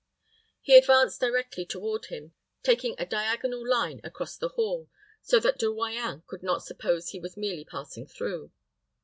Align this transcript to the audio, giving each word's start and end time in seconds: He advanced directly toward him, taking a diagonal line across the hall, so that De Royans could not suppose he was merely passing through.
He 0.61 0.75
advanced 0.75 1.19
directly 1.19 1.63
toward 1.63 2.05
him, 2.05 2.33
taking 2.63 2.95
a 2.97 3.05
diagonal 3.05 3.63
line 3.67 4.01
across 4.03 4.35
the 4.35 4.47
hall, 4.49 4.89
so 5.21 5.39
that 5.39 5.59
De 5.59 5.67
Royans 5.67 6.23
could 6.25 6.41
not 6.41 6.63
suppose 6.63 7.09
he 7.09 7.19
was 7.19 7.37
merely 7.37 7.65
passing 7.65 8.07
through. 8.07 8.51